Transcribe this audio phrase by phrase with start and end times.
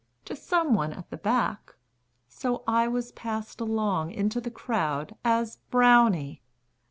[0.25, 1.75] to some one at the back.
[2.27, 6.41] So I was passed along into the crowd As Brownie!